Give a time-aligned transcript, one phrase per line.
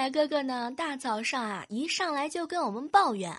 [0.00, 0.72] 未来哥哥呢？
[0.74, 3.38] 大早上啊，一上来就跟我们抱怨：“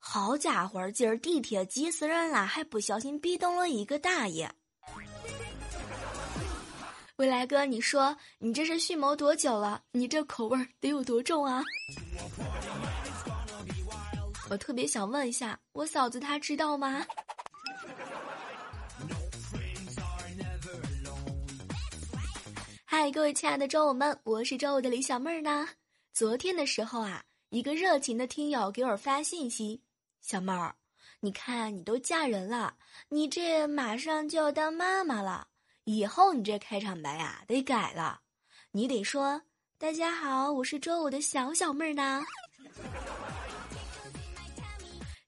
[0.00, 4.50] 好家伙，今儿地铁挤死人了，还不小心逼动了一个大爷。”
[7.16, 9.82] 未来哥，你说你这是蓄谋多久了？
[9.90, 11.62] 你这口味得有多重啊？
[14.48, 17.04] 我特别想问一下，我嫂子她知道吗？
[22.86, 25.68] 嗨，各位亲爱的周五们，我是周五的李小妹儿呢。
[26.18, 29.80] 昨天的时候啊，一个热情的听友给我发信息
[30.20, 30.74] ：“小妹儿，
[31.20, 32.76] 你看你都嫁人了，
[33.08, 35.46] 你这马上就要当妈妈了，
[35.84, 38.20] 以后你这开场白啊得改了，
[38.72, 39.40] 你得说
[39.78, 42.20] ‘大家好，我是周五的小小妹儿呢’。”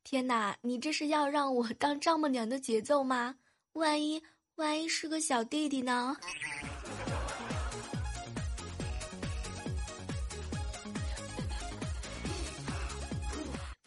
[0.02, 3.36] 天哪，你这是要让我当丈母娘的节奏吗？
[3.74, 4.20] 万一
[4.56, 6.16] 万一是个小弟弟呢？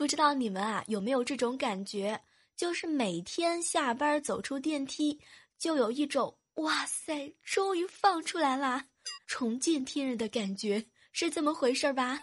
[0.03, 2.19] 不知道你们啊有没有这种感觉？
[2.57, 5.17] 就是每天下班走出电梯，
[5.57, 8.85] 就有一种“哇塞，终于放出来啦，
[9.27, 12.19] 重见天日”的感觉，是这么回事吧？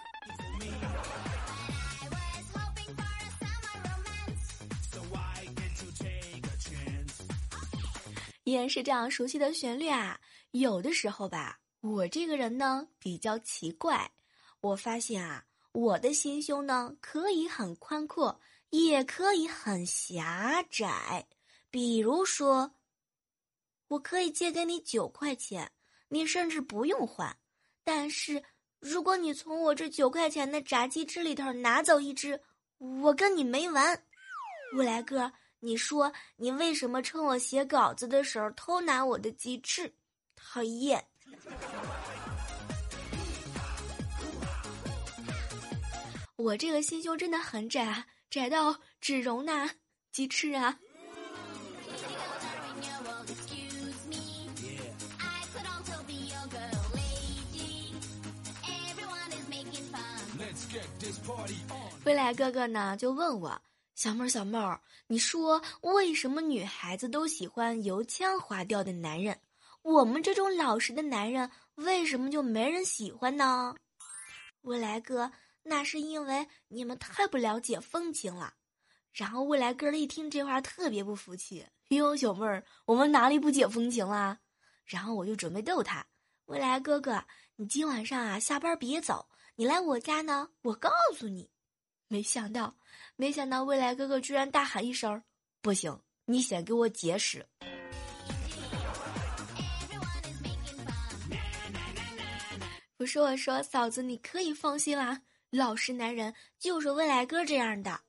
[8.44, 10.20] 依然是这样熟悉的旋律啊！
[10.50, 14.10] 有的时候吧，我这个人呢比较奇怪，
[14.60, 15.46] 我发现啊。
[15.72, 18.40] 我的心胸呢，可以很宽阔，
[18.70, 21.26] 也可以很狭窄。
[21.70, 22.72] 比如说，
[23.88, 25.70] 我可以借给你九块钱，
[26.08, 27.36] 你甚至不用还。
[27.84, 28.42] 但是，
[28.80, 32.40] 如果你从我这九块钱的炸鸡翅里头拿走一只，
[32.78, 34.04] 我跟你没完。
[34.76, 39.92] 未来哥，你说你为什么趁我写稿子的时候偷拿我的鸡翅？
[40.34, 41.04] 讨厌！
[46.40, 49.70] 我这个心胸真的很窄啊，窄到只容纳
[50.10, 50.78] 鸡翅啊！
[62.04, 63.60] 未来哥哥呢就问我
[63.94, 69.38] 小妹儿小妹儿，你说为什么女孩子都喜欢油腔滑调的男人，
[69.82, 73.74] 我们这种老实的男人为什么就没人喜欢呢？
[74.62, 75.30] 未来哥。
[75.62, 78.54] 那是因为你们太不了解风情了。
[79.12, 84.38] 然后未来哥儿一听这话特别不服气，哟，小妹儿，我们哪里不解风情啦？
[84.84, 86.06] 然后我就准备逗他，
[86.46, 87.24] 未来哥哥，
[87.56, 91.50] 你今晚上啊下班别走，你来我家呢，我告诉你。
[92.08, 92.76] 没想到，
[93.16, 95.22] 没想到未来哥哥居然大喊一声
[95.62, 97.46] ：“不行，你先给我解释。”
[102.96, 105.22] 不是我说，嫂子你可以放心啦。
[105.50, 108.00] 老实男人就是未来哥这样的。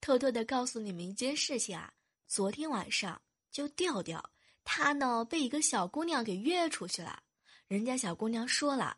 [0.00, 1.92] 偷偷的告诉你们一件事情啊，
[2.28, 3.20] 昨天晚上
[3.50, 4.22] 就调调
[4.62, 7.20] 他呢被一个小姑娘给约出去了，
[7.66, 8.96] 人家小姑娘说了，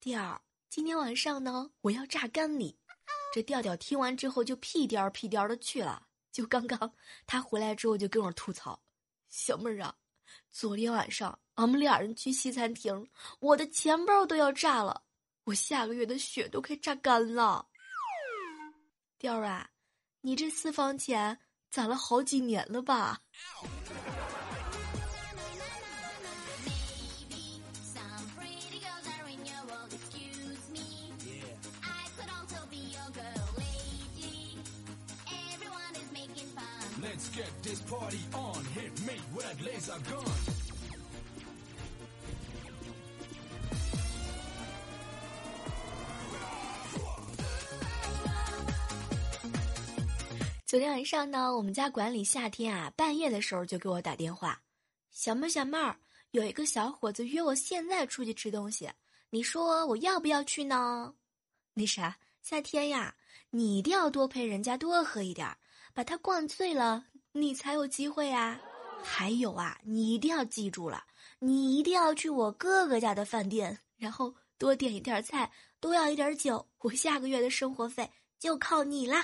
[0.00, 2.76] 调儿今天晚上呢我要榨干你。
[3.32, 6.06] 这调调听完之后就屁颠儿屁颠儿的去了。
[6.36, 6.92] 就刚刚
[7.26, 8.78] 他回来之后，就跟我吐槽
[9.26, 9.96] ：“小妹儿啊，
[10.52, 13.08] 昨天晚上俺们俩人去西餐厅，
[13.40, 15.02] 我的钱包都要炸了，
[15.44, 17.66] 我下个月的血都快榨干了。”
[19.16, 19.70] 调儿啊，
[20.20, 21.38] 你这私房钱
[21.70, 23.22] 攒了好几年了吧？
[37.88, 37.96] 昨
[50.80, 54.60] 天晚上呢，我们家管理夏天啊，半夜的时候就给我打电话，
[55.12, 55.96] 小妹小妹儿，
[56.32, 58.90] 有一个小伙子约我现在出去吃东西，
[59.30, 61.14] 你说我要不要去呢？
[61.72, 63.14] 那啥，夏天呀，
[63.50, 65.56] 你一定要多陪人家多喝一点。
[65.94, 67.06] 把他灌醉了，
[67.38, 68.58] 你才有机会啊！
[69.04, 71.04] 还有啊，你一定要记住了，
[71.38, 79.22] 你一定要去我哥哥家的饭店，然后多点一点菜，多要一点酒，我下个月的生活费就靠你啦！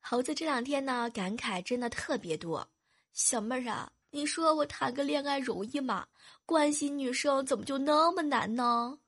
[0.00, 2.68] 猴子这两天呢，感慨真的特别多。
[3.12, 6.06] 小妹儿啊，你说我谈个恋爱容易吗？
[6.46, 8.98] 关心女生怎么就那么难呢？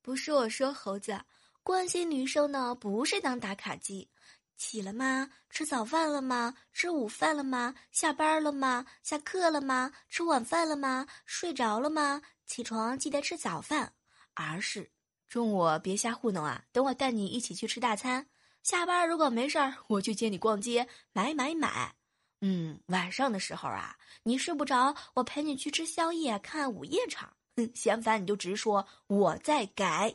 [0.00, 1.20] 不是我说，猴子，
[1.62, 4.08] 关心女生呢，不是当打卡机。
[4.56, 5.30] 起了吗？
[5.50, 6.54] 吃早饭了吗？
[6.72, 7.74] 吃午饭了吗？
[7.90, 8.86] 下班了吗？
[9.02, 9.92] 下课了吗？
[10.08, 11.06] 吃晚饭了吗？
[11.26, 12.22] 睡着了吗？
[12.46, 13.92] 起床记得吃早饭。
[14.34, 14.90] 而是
[15.28, 16.64] 中午别瞎糊弄啊！
[16.70, 18.28] 等我带你一起去吃大餐。
[18.62, 21.97] 下班如果没事儿，我去接你逛街，买买买。
[22.40, 27.32] 嗯，晚上的时候啊，你睡不着，我陪你去吃宵夜，看午夜场。
[27.56, 30.14] 哼，嫌烦你就直说，我在改。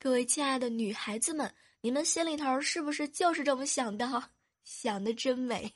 [0.00, 4.30] 各位亲爱的女孩子们，你们心里头是不是就是这么想的？
[4.64, 5.72] 想的真美。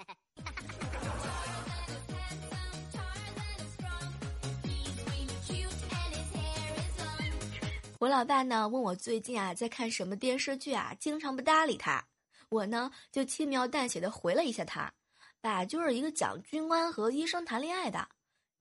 [8.02, 12.04] 我老爸呢问我最近啊在看什么电视剧啊，经常不搭理他。
[12.48, 14.92] 我呢就轻描淡写的回了一下他，
[15.40, 18.08] 爸就是一个讲军官和医生谈恋爱的。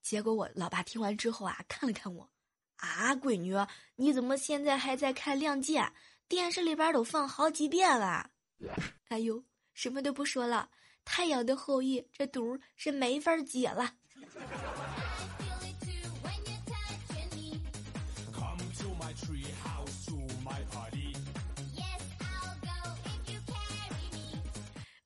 [0.04, 2.30] 结果我老爸听完之后啊看了看我，
[2.76, 3.56] 啊闺女
[3.96, 5.84] 你怎么现在还在看《亮剑》？
[6.28, 8.30] 电视里边都放好几遍了。
[9.10, 10.70] 哎呦，什么都不说了，
[11.04, 13.96] 太阳的后裔这毒是没法解了。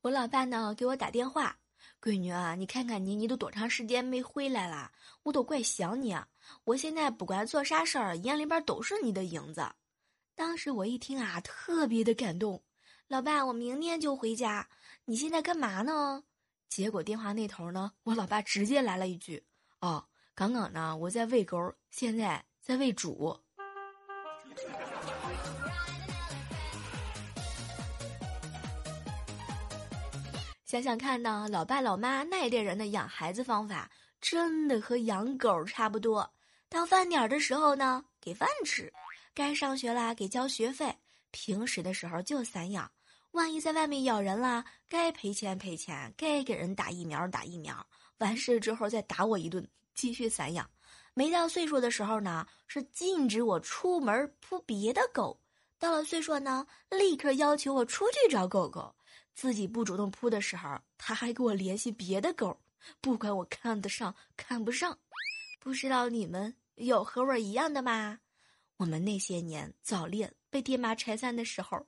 [0.05, 1.57] 我老爸呢给我打电话，
[1.99, 4.91] 闺女啊，你看看你，你都多长时间没回来了？
[5.23, 6.27] 我都怪想你啊！
[6.63, 9.67] 我现在不管做啥事儿，眼里边都是你的影子。
[10.35, 12.61] 当时我一听啊，特别的感动。
[13.07, 14.69] 老爸，我明天就回家，
[15.05, 16.23] 你现在干嘛呢？
[16.69, 19.43] 结果电话那头呢，我老爸直接来了一句
[19.81, 20.05] ：“哦，
[20.35, 23.35] 刚刚呢我在喂狗，现在在喂猪。”
[30.75, 33.89] 想想看呢，老爸老妈那一代人的养孩子方法，
[34.19, 36.30] 真的和养狗差不多。
[36.68, 38.83] 到饭点儿的时候呢，给饭吃；
[39.33, 40.94] 该上学啦，给交学费。
[41.31, 42.92] 平时的时候就散养，
[43.31, 47.88] 万一在外面咬人啦，该赔钱赔钱，该给人打疫苗打疫苗。
[48.18, 50.69] 完事之后再打我一顿，继续散养。
[51.13, 55.39] 没到岁数的时候呢，是禁止我出门扑别的狗；
[55.80, 58.94] 到了岁数呢，立刻要求我出去找狗狗。
[59.35, 62.57] 自己不主动扑的时候，他还给我联系别的狗，
[63.01, 64.97] 不管我看得上看不上。
[65.59, 68.19] 不知道你们有和我一样的吗？
[68.77, 71.85] 我们那些年早恋被爹妈拆散的时候，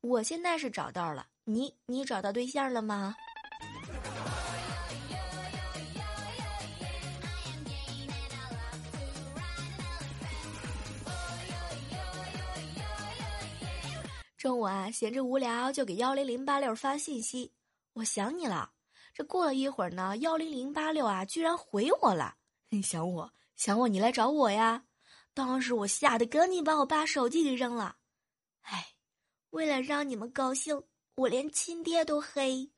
[0.00, 3.14] 我现在是找到了你，你找到对象了吗？
[14.38, 17.52] 中午啊，闲着无聊就给幺零零八六发信息，
[17.94, 18.70] 我想你了。
[19.12, 22.36] 这过了一会儿呢，幺零零八六啊，居然回我了。
[22.68, 24.84] 你想我想我，你来找我呀？
[25.34, 27.96] 当时我吓得赶紧把我爸手机给扔了。
[28.60, 28.92] 哎，
[29.50, 30.80] 为了让你们高兴，
[31.16, 32.70] 我连亲爹都黑。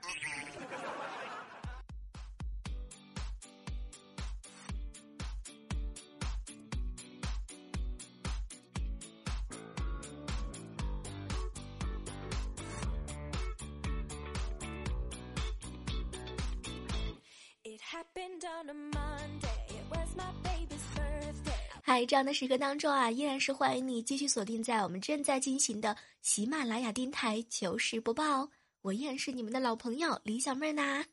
[21.82, 28.48] 嗨，这样的时刻当中啊，依然是欢迎你继续锁定在我们正在进行的喜马拉雅电台糗事播报。
[28.82, 31.04] 我依然是你们的老朋友李小妹儿呢。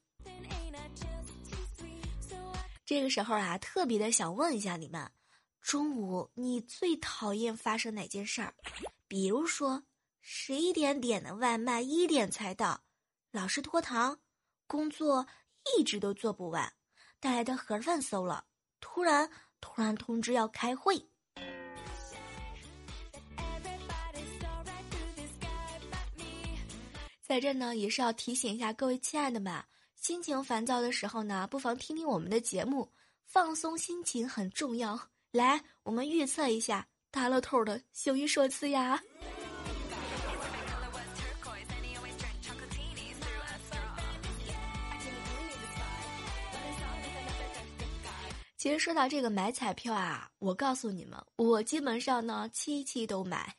[2.85, 5.09] 这个时候啊，特别的想问一下你们：
[5.61, 8.53] 中午你最讨厌发生哪件事儿？
[9.07, 9.83] 比如说
[10.21, 12.81] 十一点点的外卖一点才到，
[13.31, 14.19] 老是拖堂，
[14.67, 15.25] 工作。
[15.77, 16.71] 一直都做不完，
[17.19, 18.43] 带来的盒饭馊了。
[18.79, 21.03] 突然，突然通知要开会。
[27.21, 29.62] 在这呢，也是要提醒一下各位亲爱的们，
[29.95, 32.89] 心情烦躁的时候呢，不妨听听我们的节目，
[33.25, 34.97] 放松心情很重要。
[35.31, 39.01] 来，我们预测一下大乐透的幸运数字呀。
[48.57, 53.55] 其实说到这个买彩票啊，我告诉你们，我基本上呢期期都买。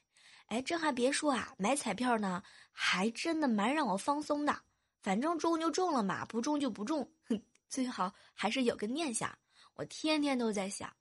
[0.46, 4.60] 哎，这还别说啊，买彩票呢还真的蛮让我放松的。
[5.00, 7.08] 反正中就中了嘛，不中就不中。
[7.28, 9.30] 哼，最好还是有个念想。
[9.74, 10.92] 我天天都在想，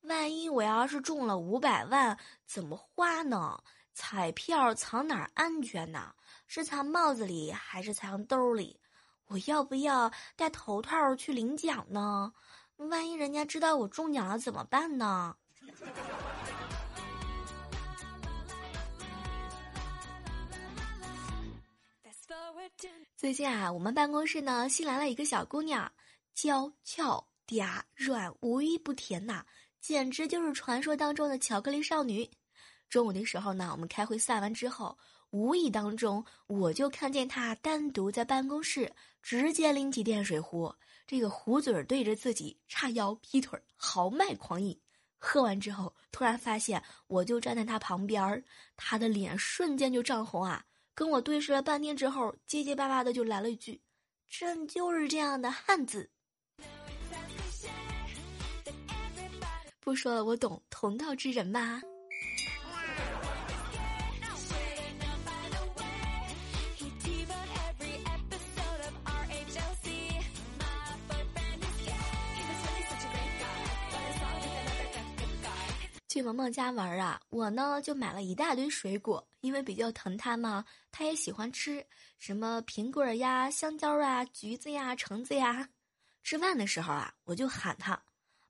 [0.00, 3.62] 万一我要是中了五百万，怎么花呢？
[3.92, 6.12] 彩票藏哪儿安全呢？
[6.48, 8.80] 是藏帽子里还是藏兜里？
[9.26, 12.32] 我要不要戴头套去领奖呢？
[12.76, 15.36] 万一人家知道我中奖了怎么办呢？
[23.16, 25.90] 最近啊，我们办公室呢新来了一个小姑娘，
[26.34, 29.44] 娇俏嗲软，无一不甜呐，
[29.80, 32.28] 简直就是传说当中的巧克力少女。
[32.90, 34.98] 中午的时候呢，我们开会散完之后，
[35.34, 40.72] 无意当中我就看见他单独在办公室，直接拎起电水壶。
[41.08, 44.80] 这个壶嘴对着自己，叉腰劈腿，豪迈狂饮。
[45.18, 48.44] 喝完之后，突然发现我就站在他旁边儿，
[48.76, 50.64] 他的脸瞬间就涨红啊！
[50.94, 53.82] 跟我对视了半天之后，结结巴巴的就来了一句
[54.30, 56.08] ：“朕就是这样的汉子。”
[59.80, 61.82] 不说了，我懂，同道之人嘛。
[76.14, 81.84] 去萌萌家玩啊，我呢就买了一大堆水果，因为比较疼他嘛，他也喜欢吃
[82.20, 85.68] 什么苹果呀、香蕉啊、橘子呀、橙子呀。
[86.22, 88.00] 吃饭的时候啊，我就喊他：“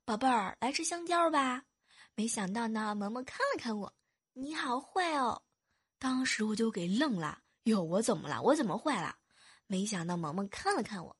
[0.05, 1.63] 宝贝儿，来吃香蕉吧。”
[2.13, 3.91] 没想到呢，萌萌看了看我，
[4.33, 5.41] 你好坏哦！
[5.97, 8.43] 当时我就给愣了，哟，我怎么了？
[8.43, 9.15] 我怎么坏了？
[9.65, 11.17] 没想到萌萌看了看我。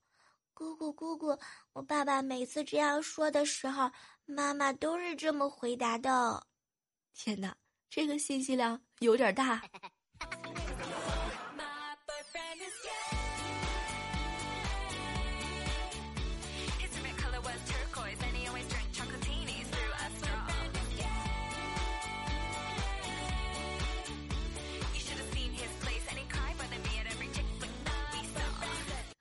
[0.56, 1.38] 姑姑，姑姑，
[1.74, 3.92] 我爸爸每次这样说的时候，
[4.24, 6.48] 妈妈都是这么回答的。
[7.14, 7.58] 天哪，
[7.90, 9.62] 这个信息量有点大。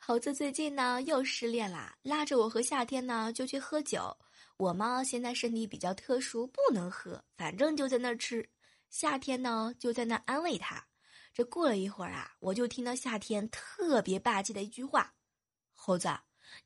[0.07, 4.15] 猴子最近呢又失恋啦，拉着我和夏天呢就去喝酒。
[4.59, 8.47] 我嘛现在身体比较特殊，不能喝，反正就在那儿吃。
[8.91, 10.85] 夏天呢就在那安慰他。
[11.33, 15.11] 这过了一会儿啊，我就听到夏天特别霸气的一句话
[15.73, 16.15] ：“猴子，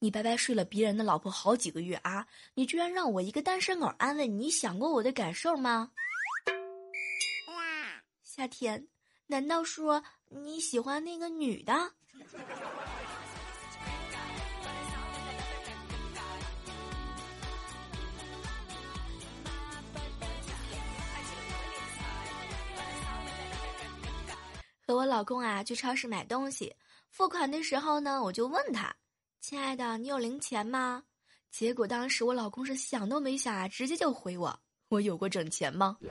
[0.00, 5.92] 你白白睡了别人的老婆好几个月啊，你居然让我一个单身狗安慰你，想过我的感受吗？”
[8.20, 8.88] 夏天，
[9.28, 11.92] 难道说你喜欢那个女的？
[24.88, 26.74] 和我老公啊去超市买东西，
[27.10, 28.90] 付款的时候呢，我就问他
[29.38, 31.02] ：“亲爱的，你有零钱吗？”
[31.52, 35.98] 结果当时我老公是想都没想啊，直接就回我：“我有过整钱吗？”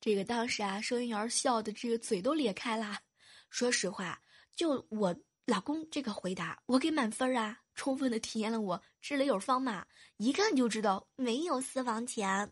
[0.00, 2.98] 这个当时啊，收银员笑的这个嘴都咧开了。
[3.50, 4.18] 说实话，
[4.56, 7.58] 就我老公这个回答，我给满分啊。
[7.78, 12.50] 充分的体验了我知雷有方嘛，一看就知道没有私房钱。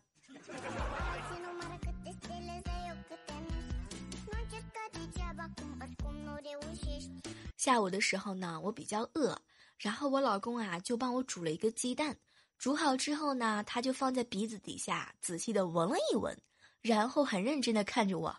[7.57, 9.37] 下午的时候呢，我比较饿，
[9.77, 12.17] 然后我老公啊就帮我煮了一个鸡蛋，
[12.57, 16.33] 煮好之后呢，他就放在鼻子底下仔细的闻了一闻，
[16.79, 18.33] 然后很认真的看着我，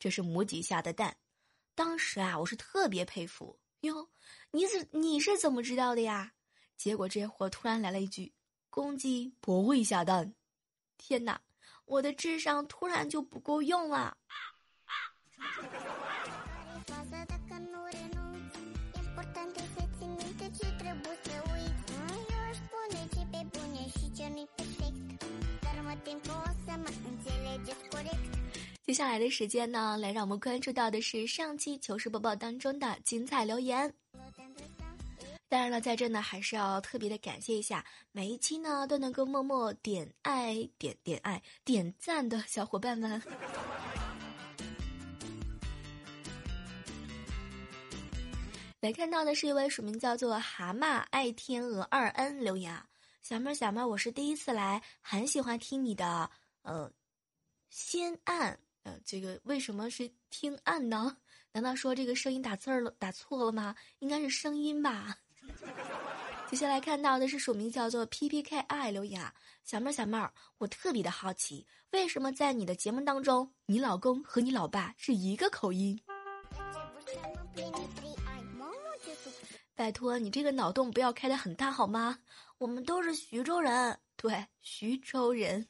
[0.00, 1.16] 这是母鸡下的蛋。
[1.76, 3.56] 当时啊，我是特别佩服。
[3.82, 4.08] 哟，
[4.52, 6.32] 你是你是怎么知道的呀？
[6.76, 8.32] 结果这货突然来了一句
[8.70, 10.34] ：“公鸡不会下蛋。”
[10.98, 11.40] 天哪，
[11.84, 14.16] 我的智商突然就不够用了。
[28.84, 33.92] 接下来的时间呢，来让我们关注到的是上期糗事播报当中的精彩留言。
[35.48, 43.22] 当然了，在这呢，还是要特别的感谢一下每一期呢都能够默默点爱、点点爱、点赞的小伙伴们。
[48.80, 52.84] 来看到的是一位署名叫做“蛤蟆爱天鹅二 n” 留言啊，
[53.22, 56.28] 小妹儿小妹儿，我是第一次来，很喜欢听你的
[56.62, 56.90] 呃，
[57.70, 58.58] 先按。
[58.84, 61.16] 呃，这个为什么是听暗呢？
[61.52, 63.74] 难道说这个声音打字儿了打错了吗？
[64.00, 65.16] 应该是声音吧。
[66.48, 69.32] 接下来看到的是署名叫做 P P K I 留言啊，
[69.64, 75.98] 小妹儿小妹儿，我特别的好奇，为什么在你的节目当中，你老公和你老爸是一个口音？
[79.74, 82.18] 拜托你这个脑洞不要开的很大好吗？
[82.58, 85.66] 我们都是徐州人，对，徐州人。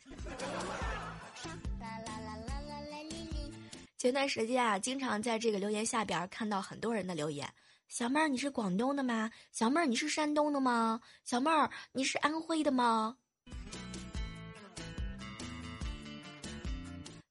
[4.02, 7.48] 前段时间啊，经常在这个留言下边看到很多人的留言。
[7.86, 9.30] 小妹儿，你是广东的吗？
[9.52, 11.00] 小妹儿，你是山东的吗？
[11.22, 13.16] 小妹儿，你是安徽的吗？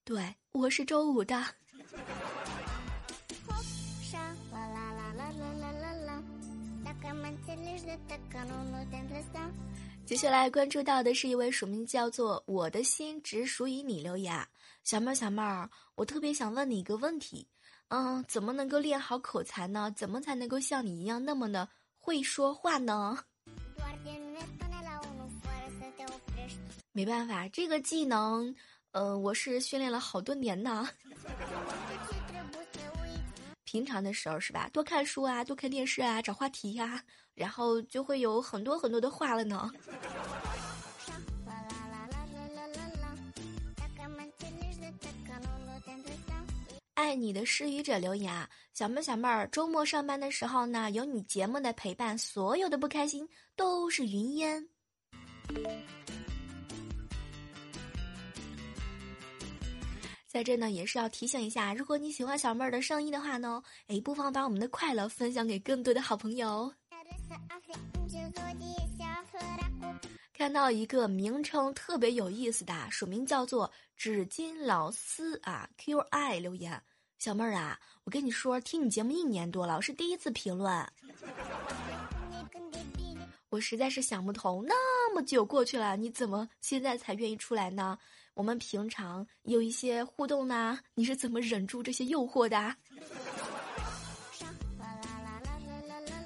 [0.05, 1.45] 对，我是周五的。
[10.05, 14.45] 接下来关注到的是一位署名叫做“我的心只属于你”留言，
[14.83, 17.47] 小妹儿小妹儿，我特别想问你一个问题，
[17.87, 19.93] 嗯，怎么能够练好口才呢？
[19.95, 23.17] 怎么才能够像你一样那么的会说话呢？
[26.91, 28.53] 没办法，这个技能，
[28.91, 30.89] 呃，我是训练了好多年呢。
[33.71, 34.69] 平常的时候是吧？
[34.73, 37.01] 多看书啊，多看电视啊，找话题呀，
[37.33, 39.71] 然后就会有很多很多的话了呢。
[46.95, 53.25] 爱你的失语者留言啊，小妹小妹儿，周末上班的时候呢，有你节目的陪伴，所有的不开心
[53.55, 54.67] 都是云烟。
[60.31, 66.73] 在这呢，也是要提醒一下，如果你喜欢小妹儿的声音的话呢，哎，不妨把我们的快乐分享给更多的好朋友。
[70.31, 76.81] 看到一个名称特别有意思的，署名叫做“纸巾老丝”啊，QI 留言，
[77.19, 80.87] 小妹儿啊，我跟你说，听你节目一年多了，我是第一次评论。
[83.49, 87.97] 我实在是想不通，那么久过去了，你怎么现在才愿意出来呢？
[88.33, 92.57] 我们平常有一些互动呢，你是怎么忍住这些诱惑的？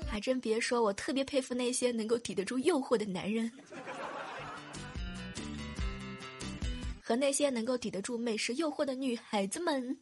[0.07, 3.51] 还真别说，我特别佩服那些能够抵得住诱惑的男人，
[7.01, 9.97] 和那些能够抵得住美食诱惑的女孩子们。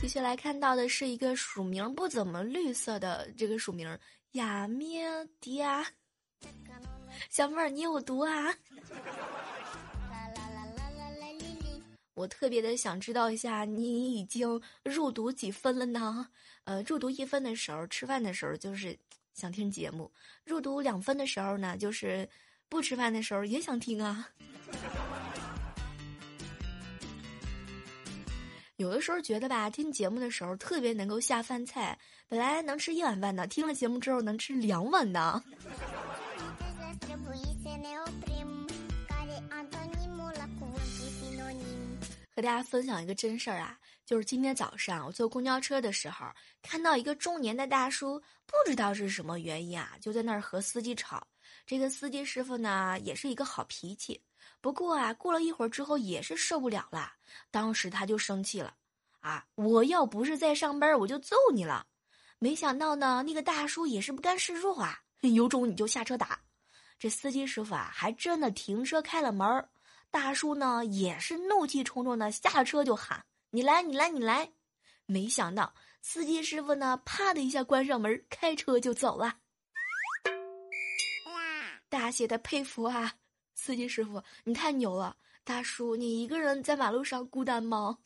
[0.00, 3.98] 接下来看到的是一个署名不怎么绿色的这个署名
[4.32, 5.04] 亚咩
[5.40, 5.84] 迪亚，
[7.30, 8.54] 小妹儿你有毒啊！
[12.14, 16.28] 我特别的想知道一下，你已经入毒几分了呢？
[16.64, 18.96] 呃，入毒一分的时候，吃饭的时候就是
[19.32, 20.06] 想听节目；
[20.44, 22.28] 入毒两分的时候呢，就是
[22.68, 24.28] 不吃饭的时候也想听啊。
[28.76, 35.10] 有的时候觉得吧，听节目的时候特别能够下饭菜，本来能吃一碗饭的，听了节目之后能吃两碗
[37.82, 37.98] 呢。
[42.34, 46.26] 和大家分享一个真事儿啊，就是今天早上我坐公交车的时候，
[46.62, 51.26] 看到一个中年的大叔，不知道是什么原因啊，就在那儿和司机吵。
[51.66, 54.18] 这个司机师傅呢，也是一个好脾气。
[54.62, 57.12] 不过啊，过了一会儿之后也是受不了了，
[57.50, 58.74] 当时他就生气了，
[59.20, 61.86] 啊，我要不是在上班，我就揍你了。
[62.38, 66.40] 没想到呢，那个大叔也是不甘示弱啊，有种你就下车打。
[67.02, 69.68] 这司机师傅啊，还真的停车开了门儿，
[70.08, 74.48] 大叔呢也是怒气冲冲的下了车就喊：“你来，你来，你来！”
[75.06, 79.34] 没想到司机师傅呢，啪的一下关上门，开车就走了。
[81.88, 83.12] 大写的佩服啊！
[83.52, 85.16] 司机师傅，你太牛了！
[85.42, 87.98] 大叔，你一个人在马路上孤单吗？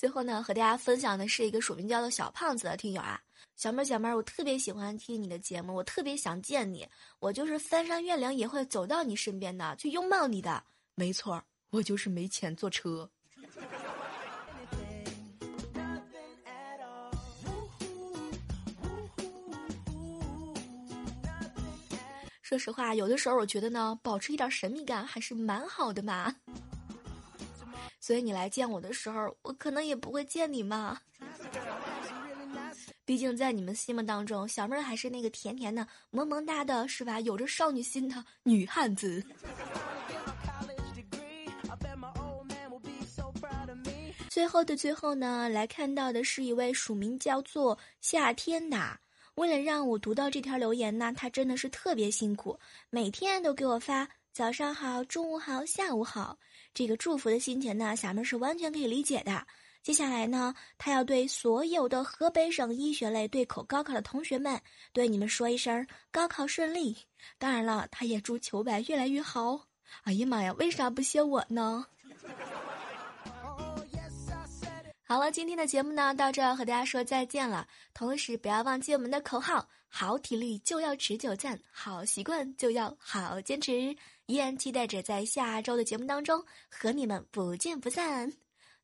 [0.00, 3.20] 最后呢，和大家分享的是一个署名叫做小胖子的听友啊，
[3.54, 10.64] 小妹儿小妹儿，我特别喜欢听你的节目，我特别想见你，我就是翻山越岭也会走到你身边的，去拥抱你的。
[10.94, 13.10] 没错，我就是没钱坐车。
[22.40, 26.34] 说实话，有的时候我觉得呢，保持一点神秘感还是蛮好的嘛。
[28.10, 30.98] 所以你来见我的时候，我可能也不会见你嘛。
[33.04, 37.20] 毕竟在你们心目当中，小妹还是那个甜甜的、萌萌哒的，是吧？
[37.20, 39.24] 有着少女心的女汉子。
[44.28, 48.98] 最后的最后呢，来看到的是一位署名叫做夏天的。
[49.36, 52.58] 为了让我读到这条留言呢，他真的是特别辛苦，
[52.90, 56.36] 每天都给我发早上好、中午好、下午好。
[56.72, 59.46] 这个祝福的心情呢，咱们是完全可以理解的。
[59.82, 64.60] 接下来呢，他要对所有的河北省医学类对口高考的同学们，
[64.92, 66.96] 对你们说一声高考顺利。
[67.38, 69.66] 当然了，他也祝求白越来越好。
[70.04, 71.86] 哎呀妈呀，为啥不谢我呢？
[75.10, 77.66] 好了，今天的节目呢，到这和大家说再见了。
[77.92, 83.92] 同时，不要忘记我们的口号：好体力就要持久战，好习惯就要好坚持。
[84.26, 88.32] 依然期待着在下周的节目当中和你们不见不散。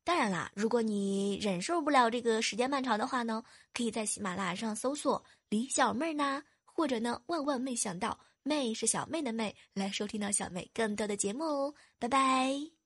[0.03, 3.41] 当然啦，如果你忍受不了这个时间漫长的话呢，
[3.73, 11.73] 可以在喜马拉雅上搜索“李小妹儿”呢，或者呢，万万没想到，妹是小妹的妹，来收听到小妹更多的节目哦。
[11.97, 12.76] 拜拜。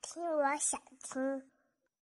[0.00, 1.51] 听我想听。